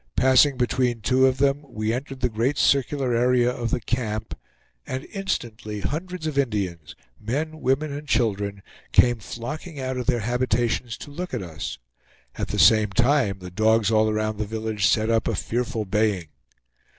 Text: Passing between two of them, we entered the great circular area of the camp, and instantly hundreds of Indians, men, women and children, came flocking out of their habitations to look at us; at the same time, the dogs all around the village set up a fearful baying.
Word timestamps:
Passing 0.15 0.57
between 0.57 1.01
two 1.01 1.27
of 1.27 1.37
them, 1.37 1.63
we 1.69 1.93
entered 1.93 2.21
the 2.21 2.27
great 2.29 2.57
circular 2.57 3.15
area 3.15 3.51
of 3.55 3.69
the 3.69 3.79
camp, 3.79 4.35
and 4.87 5.05
instantly 5.13 5.81
hundreds 5.81 6.25
of 6.25 6.39
Indians, 6.39 6.95
men, 7.19 7.59
women 7.61 7.91
and 7.93 8.07
children, 8.07 8.63
came 8.93 9.19
flocking 9.19 9.79
out 9.79 9.97
of 9.97 10.07
their 10.07 10.21
habitations 10.21 10.97
to 10.97 11.11
look 11.11 11.35
at 11.35 11.43
us; 11.43 11.77
at 12.33 12.47
the 12.47 12.57
same 12.57 12.89
time, 12.89 13.37
the 13.41 13.51
dogs 13.51 13.91
all 13.91 14.09
around 14.09 14.37
the 14.37 14.45
village 14.47 14.87
set 14.87 15.11
up 15.11 15.27
a 15.27 15.35
fearful 15.35 15.85
baying. 15.85 16.29